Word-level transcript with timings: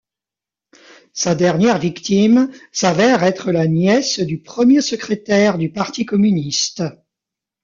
Sa 1.13 1.35
dernière 1.35 1.77
victime 1.77 2.51
s'avère 2.71 3.21
être 3.23 3.51
la 3.51 3.67
nièce 3.67 4.19
du 4.19 4.41
premier 4.41 4.81
secrétaire 4.81 5.59
du 5.59 5.71
parti 5.71 6.07
communiste. 6.07 6.83